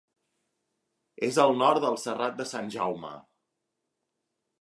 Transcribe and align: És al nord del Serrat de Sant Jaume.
És 1.27 1.37
al 1.43 1.53
nord 1.59 1.83
del 1.83 1.97
Serrat 2.05 2.39
de 2.39 2.47
Sant 2.53 2.73
Jaume. 2.77 3.13